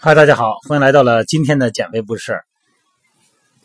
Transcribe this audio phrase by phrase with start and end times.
[0.00, 2.40] 嗨，大家好，欢迎来到了今天的减肥不是。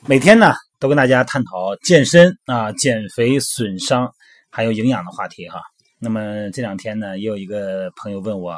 [0.08, 4.12] 每天呢，都跟大家探讨健身啊、减肥、损伤
[4.50, 5.62] 还有营养的话题哈。
[6.00, 8.57] 那么这两天呢，也有一个朋友问我，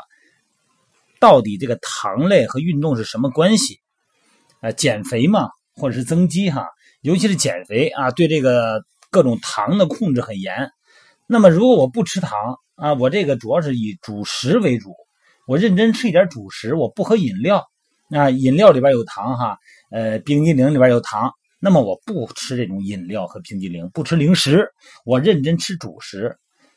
[1.20, 3.80] 到底这个糖类和运动是什么关系？
[4.62, 6.68] 啊，减肥嘛，或者是增肌哈，
[7.02, 10.70] 尤其是减肥啊，对这个各种糖的控制很严。
[11.27, 14.94] 那么如果我不吃糖啊，我这个主要是以主食为主，
[15.48, 17.66] 我认真吃一点主食，我不喝饮料。
[18.13, 19.58] 啊，饮料里边有糖哈，
[19.90, 21.32] 呃，冰激凌里边有糖，
[21.63, 24.67] 那么我不吃这种饮料和冰激凌，不吃零食，
[25.05, 26.35] 我认真吃主食。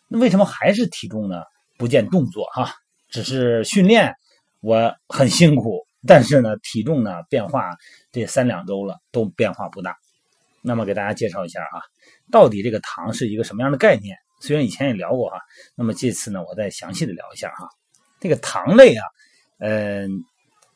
[0.09, 1.43] 那为什么还是体重呢？
[1.79, 2.71] 不见动作哈，
[3.09, 4.15] 只是训练
[4.61, 7.75] 我很辛苦，但是呢，体重呢变化
[8.13, 9.97] 这三两周了都变化不大。
[10.61, 11.81] 那么给大家介绍一下啊，
[12.31, 14.15] 到底这个糖是一个什么样的概念？
[14.43, 15.39] 虽然以前也聊过哈，
[15.75, 17.67] 那么这次呢，我再详细的聊一下哈。
[18.21, 19.03] 这个糖类啊，
[19.61, 20.11] 嗯。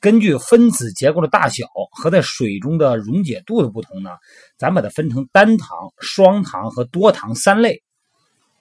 [0.00, 4.10] 根据分子结构的大小和在水中的溶解度的不同呢，
[4.56, 7.82] 咱把它分成单糖、双糖和多糖三类。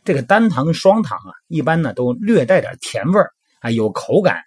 [0.03, 4.41] 这个单糖双糖啊，一般呢都略带点甜味儿啊，有口感，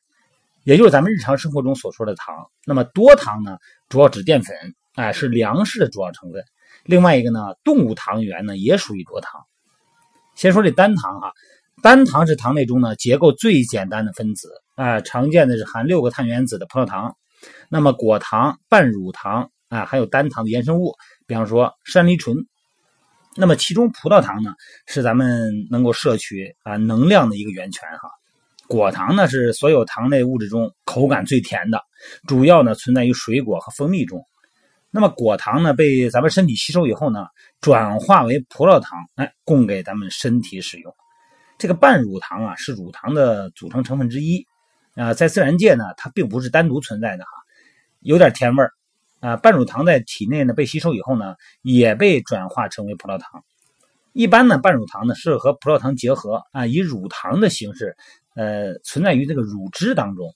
[0.65, 2.35] 也就是咱们日常生活中所说的糖。
[2.65, 4.57] 那么多糖呢，主要指淀粉，
[4.95, 6.43] 哎，是粮食的主要成分。
[6.83, 9.41] 另外一个呢，动物糖原呢也属于多糖。
[10.35, 11.33] 先说这单糖哈。
[11.83, 17.15] 单糖是糖类中呢结构最简单的分子啊，常见的是含六个碳原子的葡萄糖。
[17.69, 20.95] 那么果糖、半乳糖啊，还有单糖的衍生物，
[21.27, 22.35] 比方说山梨醇。
[23.37, 24.55] 那么其中葡萄糖呢
[24.87, 28.09] 是咱们能够摄取啊能量的一个源泉哈。
[28.69, 31.83] 果糖呢是所有糖类物质中口感最甜的，
[32.27, 34.25] 主要呢存在于水果和蜂蜜中。
[34.91, 37.27] 那么果糖呢被咱们身体吸收以后呢，
[37.61, 40.91] 转化为葡萄糖，哎，供给咱们身体使用。
[41.59, 44.43] 这个半乳糖啊，是乳糖的组成成分之一
[44.95, 47.31] 啊，在自然界呢，它并不是单独存在的哈，
[48.01, 48.73] 有点甜味儿
[49.21, 49.37] 啊。
[49.37, 53.45] 半乳糖在体内呢被吸收以后呢，也被转化成为葡萄糖。
[54.13, 57.97] 一般呢，半乳糖呢是和葡萄糖结合啊，以乳糖的形式
[58.35, 60.35] 呃存在于这个乳汁当中。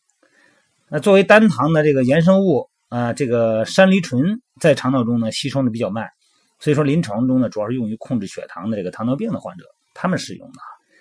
[0.88, 6.08] 那作为单糖的这个衍生物啊，这个山梨醇在肠道中呢吸收的比较慢，
[6.60, 10.58] 所以说临床中呢主要是用于控制血糖的这个糖尿病的患者他们使用的。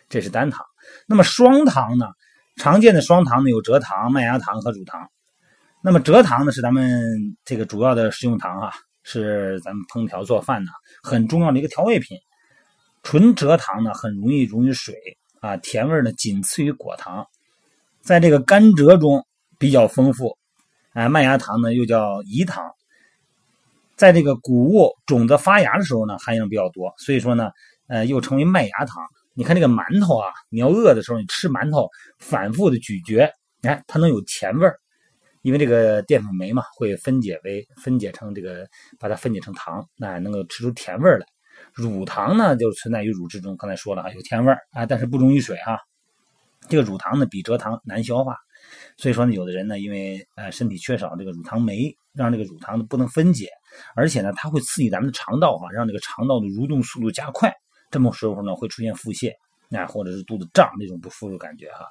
[0.09, 0.65] 这是单糖，
[1.07, 2.07] 那么双糖呢？
[2.55, 5.09] 常见的双糖呢有蔗糖、麦芽糖和乳糖。
[5.81, 8.71] 那么蔗糖呢是咱们这个主要的食用糖啊，
[9.03, 10.71] 是咱们烹调做饭呢
[11.01, 12.17] 很重要的一个调味品。
[13.01, 14.95] 纯蔗糖呢很容易溶于水
[15.41, 17.27] 啊，甜味呢仅次于果糖，
[18.01, 19.25] 在这个甘蔗中
[19.57, 20.37] 比较丰富。
[20.93, 22.63] 哎，麦芽糖呢又叫饴糖，
[23.97, 27.51] 在这个谷物种子发芽的时候呢含量比较多，所以说呢
[27.87, 29.03] 呃又称为麦芽糖。
[29.35, 31.89] 你看这个馒头啊，你要饿的时候，你吃馒头，
[32.19, 33.27] 反复的咀嚼，
[33.63, 34.77] 哎，它能有甜味儿，
[35.41, 38.67] 因为这个淀粉酶嘛，会分解为分解成这个，
[38.99, 41.25] 把它分解成糖，那能够吃出甜味儿来。
[41.73, 45.79] 乳糖呢，就存在于乳汁中，刚才说了啊，有甜味儿啊，但是不溶于水哈。
[46.69, 48.37] 这个乳糖呢，比蔗糖难消化，
[48.97, 53.49] 所以说呢，有的人呢，因为呃身体缺少这个乳糖酶，让这个乳糖呢不能分解，
[53.95, 57.51] 而且呢，它会刺激咱们的肠道哈，让这个肠道的蠕动速度加快。
[57.93, 59.31] 这么时候呢，会出现腹泻，
[59.69, 61.85] 啊，或者是肚子胀这种不舒服的感觉哈。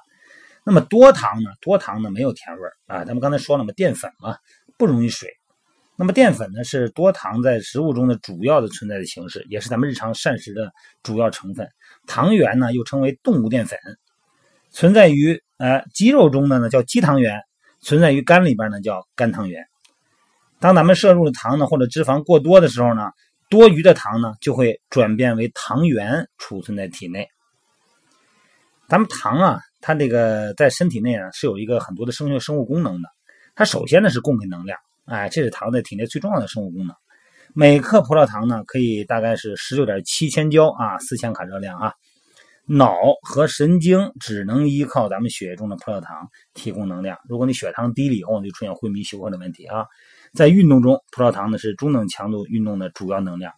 [0.65, 1.49] 那么多糖呢？
[1.61, 3.05] 多糖呢没有甜味儿啊。
[3.05, 4.35] 咱们刚才说了嘛，淀粉嘛
[4.77, 5.29] 不溶于水。
[5.95, 11.69] 那么淀粉呢是多糖在食物中的主要的存在的形式，也是咱们日常膳食的主要成分。
[12.05, 13.79] 糖原呢又称为动物淀粉，
[14.71, 17.41] 存在于呃肌肉中的呢叫肌糖原，
[17.79, 19.65] 存在于肝里边呢叫肝糖原。
[20.59, 23.09] 当咱们摄入的糖呢或者脂肪过多的时候呢。
[23.53, 27.29] 多余的糖呢，就会转变为糖原储存在体内。
[28.87, 33.09] 咱们糖啊，它这个在身体内啊是有一个很多的生学生物功能的。
[33.53, 36.95] 它首先呢是供给能量，哎，这是糖在体内最重要的生物功能。
[37.53, 41.93] 每克葡萄糖呢可以大概是十六点七千焦啊，四千卡热量啊。
[42.65, 47.17] 脑和神经只能依靠咱们血液中的葡萄糖提供能量。
[47.27, 49.85] 如果你血糖低了以后，就出现昏迷休克的问题啊。
[50.33, 53.53] 在运动中，葡萄糖呢是中等强度运动的主要能量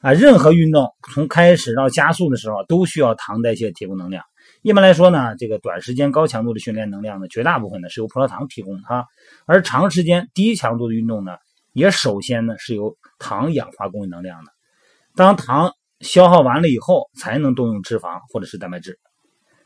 [0.00, 0.12] 啊。
[0.12, 4.24] 任何运动从开始到加速的时候，都需要糖代谢提供能量。
[4.62, 9.06] 一般来说呢，这个短时间高强度的训练能量呢，绝大部分呢是由葡萄糖提供的哈。
[9.46, 11.36] 而长时间低强度的运动呢，
[11.72, 14.50] 也首先呢是由糖氧化供应能量的。
[15.14, 18.98] 当糖消耗完了以后才能动用脂肪或者是蛋白质。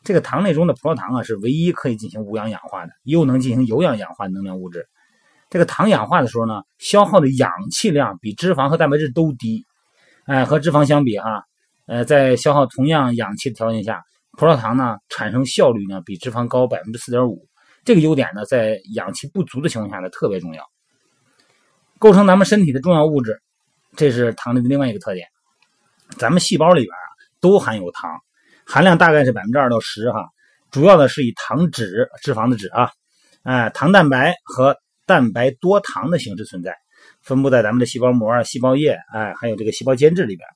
[0.02, 4.86] 这个糖类中的葡萄糖啊，是唯一可以进行无氧氧化的，又能进行有氧氧化的能量物质。
[5.50, 9.64] 这个糖氧化的时候呢，消耗的氧气量比脂肪和蛋白质都低。
[10.24, 11.42] 哎，和脂肪相比哈，
[11.86, 14.00] 呃，在消耗同样氧气的条件下，
[14.38, 17.46] 葡萄糖呢产生效率呢比脂肪高百分之四点五。
[17.84, 20.62] 这个优点呢，在氧气不足的情况下呢特别重要。
[21.98, 23.42] 构成咱们身体的重要物质，
[23.96, 25.26] 这是糖类的另外一个特点。
[26.18, 27.06] 咱们细胞里边啊
[27.40, 28.10] 都含有糖，
[28.66, 30.28] 含量大概是百分之二到十哈。
[30.70, 32.90] 主要的是以糖脂、脂肪的脂啊，
[33.42, 34.76] 哎，糖蛋白和
[35.06, 36.76] 蛋白多糖的形式存在，
[37.22, 40.46] 分布在咱们的细胞膜、细胞液，哎，还有这个细胞间质里边。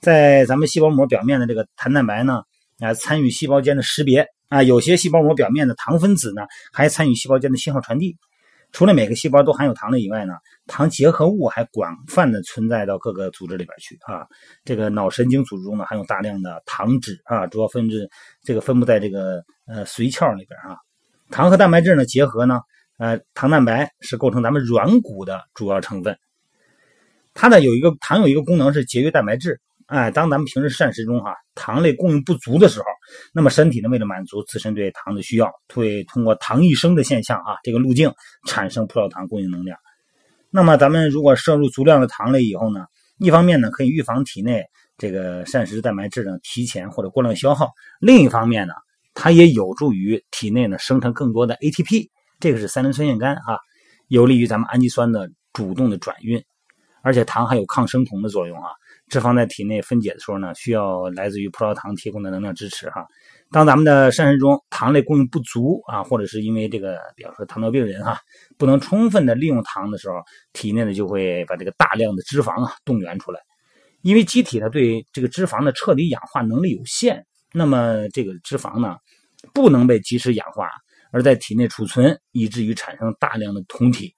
[0.00, 2.42] 在咱们细胞膜表面的这个糖蛋白呢，
[2.80, 6.42] 啊，参与细胞间的识别啊，有些细胞膜表面的糖分子呢，
[6.72, 8.16] 还参与细胞间的信号传递。
[8.74, 10.34] 除了每个细胞都含有糖的以外呢，
[10.66, 14.26] 糖结合物还广泛的存在到各个组织里边去啊。
[14.64, 18.10] 这个脑神经组织中呢，含有大量的糖脂啊，主要分至
[18.42, 20.76] 这个分布在这个呃髓鞘里边啊。
[21.30, 22.60] 糖和蛋白质呢结合呢，
[22.98, 26.18] 呃，糖蛋白是构成咱们软骨的主要成分。
[27.32, 29.60] 它呢有一个糖有一个功能是节约蛋白质。
[29.86, 32.86] 哎，当咱们平时膳食中哈糖类供应不足的时候，
[33.34, 38.10] 那么身体呢为了满足自身对糖的需要，会通过糖异生的现象啊这个路径
[38.46, 39.78] 产生葡萄糖供应能量。
[40.50, 42.86] 那么咱们如果摄入足量的糖类以后呢，
[43.18, 44.64] 一方面呢可以预防体内
[44.96, 47.70] 这个膳食蛋白质呢提前或者过量消耗，
[48.00, 48.72] 另一方面呢
[49.12, 52.08] 它也有助于体内呢生成更多的 ATP，
[52.40, 53.58] 这个是三磷酸腺苷啊，
[54.08, 56.42] 有利于咱们氨基酸的主动的转运，
[57.02, 58.70] 而且糖还有抗生酮的作用啊。
[59.08, 63.06] 脂肪在体内分解的时候呢，需要来自于葡萄糖提供的能量支持哈。
[63.50, 68.18] 当咱们的膳食中糖类供应不足啊，或者是因为这个，比方说糖尿病人哈，
[68.58, 70.16] 不能充分的利用糖的时候，
[70.52, 73.40] 体内呢就会把这个大量的脂肪啊动员出来。
[74.02, 78.96] 因为机体呢对这个脂肪的彻底氧化能力有限，那么这个脂肪呢
[79.52, 80.68] 不能被及时氧化，
[81.12, 84.14] 而在体内储存，以至于产生大量的酮体。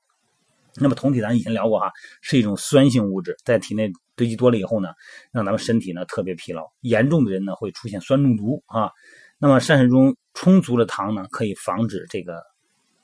[0.78, 1.90] 那么酮体咱以前聊过哈，
[2.20, 4.90] 是一种酸性物质，在体内堆积多了以后呢，
[5.32, 8.90] 让咱们身体呢特别疲劳，严重的人呢会出现酸中毒啊。
[9.38, 12.42] 那么膳食中充足的糖呢，可以防止这个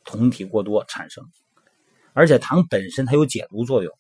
[0.04, 1.24] 酮体过多产生，
[2.12, 3.92] 而且糖本身它有解毒作用。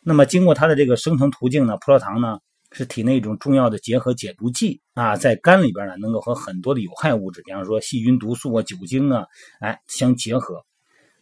[0.00, 2.38] 那么经过它的这个生成途径呢，葡萄糖呢
[2.72, 9.26] 是体内一种重要的结合解毒剂啊，在肝里边呢能够和很多的有害物质，比方说细菌、毒素啊、酒精啊，
[9.60, 10.64] 哎相结合。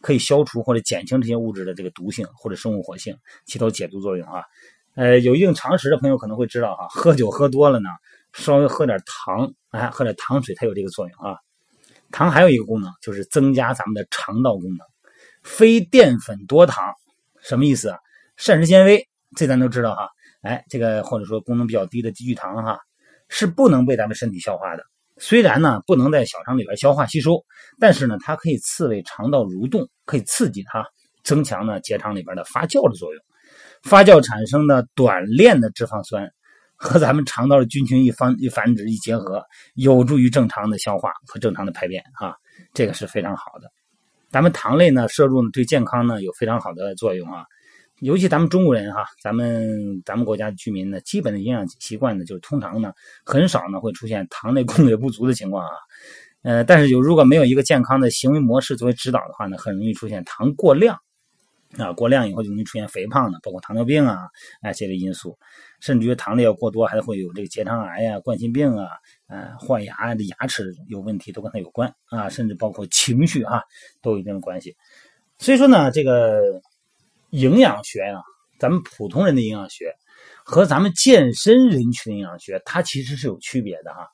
[0.03, 4.43] 可以消除或者减轻这些物质的这个毒性或者生物活性，起到解毒作用啊。
[4.95, 7.89] 呃，有一定常识的朋友可能会知道哈，喝酒喝多了呢，
[8.33, 11.37] 稍微喝点糖，哎，喝点糖水，它有这个作用啊。
[12.11, 14.79] 糖还有一个功能，就是增加咱们的肠道功能。
[15.41, 16.93] 非淀粉多糖
[17.41, 17.97] 什么意思啊？
[18.35, 19.07] 膳食纤维，
[19.37, 20.09] 这咱都知道哈。
[20.41, 22.77] 哎，这个或者说功能比较低的低聚糖哈，
[23.29, 24.83] 是不能被咱们身体消化的。
[25.25, 27.45] 虽然呢不能在小肠里边消化吸收，
[27.79, 30.85] 但是呢它可以刺激肠道蠕动，可以刺激它，
[31.23, 33.23] 增强呢结肠里边的发酵的作用。
[33.83, 36.29] 发酵产生的短链的脂肪酸
[36.75, 39.41] 和咱们肠道的菌群一繁一繁殖一结合，
[39.75, 42.35] 有助于正常的消化和正常的排便啊，
[42.73, 43.71] 这个是非常好的。
[44.29, 47.45] 咱们糖类呢摄入呢对健康呢有非常好的作用啊。
[47.99, 52.91] 尤其咱们中国人哈，咱们咱们国家居民呢，基本的营养习惯呢，就是通常呢，
[53.23, 55.71] 很少呢会出现糖类供给不足的情况啊。
[56.41, 60.99] 呃，但是有如果没有一个健康的行为模式作为指导的话呢，很容易出现糖过量
[61.77, 64.27] 啊，过量以后就容易出现肥胖的，包括糖尿病啊，
[64.61, 65.37] 哎这类因素，
[65.79, 68.87] 甚至于糖类要过多，还会有这个结肠癌呀、冠心病啊，
[69.27, 73.61] 呃，坏牙的牙齿有问题都跟它有关啊，甚至包括情绪啊，
[74.01, 74.75] 都有一定的关系。
[75.37, 76.41] 所以说呢，这个。
[77.33, 78.21] 营养学呀，
[78.59, 79.91] 咱们普通人的营养学
[80.45, 84.07] 和咱们健身人群的营养学，它其实是有区别的哈。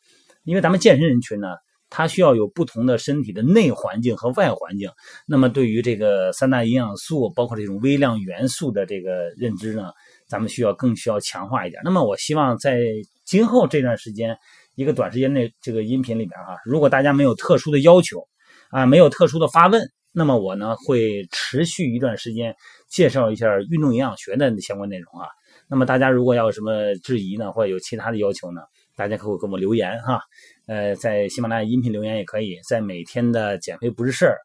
[0.45, 1.49] 因为咱们健身人群呢，
[1.89, 4.89] 它需要有不同的身体的内环境和外环境。
[5.27, 9.91] 那么对于这个三大营养素，包括这种微量元素的这个认知呢，
[10.25, 11.81] 咱们需要更需要强化一点。
[11.83, 12.79] 那么我希望在
[13.25, 14.37] 今后这段时间
[14.75, 18.25] 一个短时间内这个音频里边哈，如果大家没有特殊的要求
[18.69, 19.81] 啊，没有特殊的发问。
[20.11, 22.55] 那么我呢会持续一段时间
[22.89, 25.27] 介绍一下运动营养学的相关内容啊。
[25.67, 28.61] 那么大家如果要有什么质疑呢，或者有其他的要求呢，
[28.95, 30.19] 大家可以给我们留言哈。
[30.67, 34.35] 呃，在喜马拉雅音频留言也可以，在每天的减肥不是事儿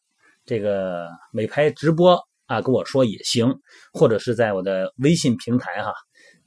[0.45, 3.55] 这个美拍直播啊跟我说也行，
[3.93, 5.93] 或者是在我的微信平台哈，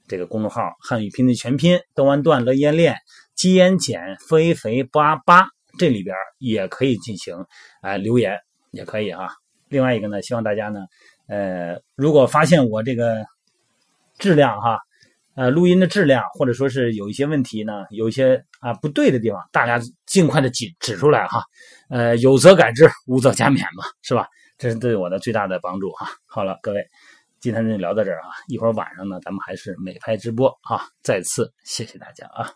[0.08, 2.96] 这个公众号汉语拼音全拼邓完段乐烟练
[3.36, 4.00] 肌烟减
[4.30, 7.46] 肥肥八八这里边也可以进行
[7.82, 8.38] 啊留言。
[8.72, 9.30] 也可以啊。
[9.70, 10.82] 另外一个呢，希望大家呢，
[11.27, 13.25] 呃，如果发现我这个
[14.17, 14.79] 质量哈，
[15.36, 21.43] 呃，录音的质量或者说是有一些问题呢，有一些啊不对的地方，大家尽快的指指出来哈。
[21.89, 24.27] 呃，有则改之，无则加勉嘛，是吧？
[24.57, 26.10] 这是对我的最大的帮助哈。
[26.25, 26.84] 好了，各位，
[27.39, 30.88] 今天就聊到这儿啊，一会儿晚上呢，咱们还是美拍直播啊。
[31.03, 32.51] 再次谢谢大家啊。